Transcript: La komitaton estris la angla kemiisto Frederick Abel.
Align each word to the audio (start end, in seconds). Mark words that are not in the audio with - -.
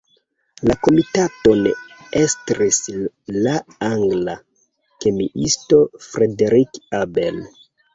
La 0.69 0.75
komitaton 0.87 1.61
estris 2.23 2.81
la 3.37 3.55
angla 3.91 4.39
kemiisto 5.07 5.85
Frederick 6.11 6.87
Abel. 7.07 7.45